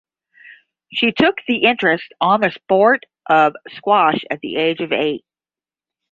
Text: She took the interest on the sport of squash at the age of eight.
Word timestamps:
She 0.91 1.11
took 1.11 1.35
the 1.47 1.57
interest 1.57 2.11
on 2.19 2.41
the 2.41 2.49
sport 2.49 3.03
of 3.29 3.53
squash 3.75 4.25
at 4.31 4.39
the 4.39 4.55
age 4.55 4.79
of 4.81 4.91
eight. 4.91 5.23